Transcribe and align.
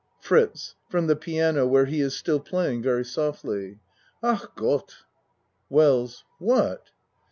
FRITZ 0.19 0.73
(From 0.89 1.05
the 1.05 1.15
piano 1.15 1.67
where 1.67 1.85
he 1.85 2.01
is 2.01 2.15
still 2.17 2.39
playing 2.39 2.81
very 2.81 3.05
softly.) 3.05 3.77
Ach 4.23 4.47
gott! 4.55 4.95
WELLS 5.69 6.23
What? 6.39 6.89